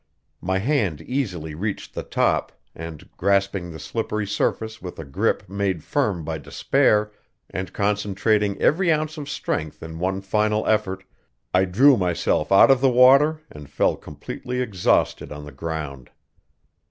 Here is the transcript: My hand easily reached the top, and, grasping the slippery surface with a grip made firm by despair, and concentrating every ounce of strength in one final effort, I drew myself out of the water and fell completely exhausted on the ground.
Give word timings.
My 0.41 0.57
hand 0.57 0.99
easily 1.01 1.53
reached 1.53 1.93
the 1.93 2.01
top, 2.01 2.51
and, 2.73 3.07
grasping 3.17 3.69
the 3.69 3.77
slippery 3.77 4.25
surface 4.25 4.81
with 4.81 4.97
a 4.97 5.03
grip 5.05 5.47
made 5.47 5.83
firm 5.83 6.23
by 6.25 6.39
despair, 6.39 7.11
and 7.51 7.71
concentrating 7.71 8.59
every 8.59 8.91
ounce 8.91 9.19
of 9.19 9.29
strength 9.29 9.83
in 9.83 9.99
one 9.99 10.21
final 10.21 10.65
effort, 10.65 11.03
I 11.53 11.65
drew 11.65 11.97
myself 11.97 12.51
out 12.51 12.71
of 12.71 12.81
the 12.81 12.89
water 12.89 13.41
and 13.51 13.69
fell 13.69 13.95
completely 13.95 14.59
exhausted 14.59 15.31
on 15.31 15.45
the 15.45 15.51
ground. 15.51 16.09